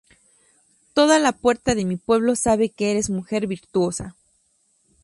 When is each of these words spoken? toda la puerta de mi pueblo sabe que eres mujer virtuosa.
toda 0.95 1.19
la 1.19 1.31
puerta 1.31 1.75
de 1.75 1.85
mi 1.85 1.95
pueblo 1.95 2.35
sabe 2.35 2.69
que 2.69 2.89
eres 2.89 3.11
mujer 3.11 3.45
virtuosa. 3.45 4.15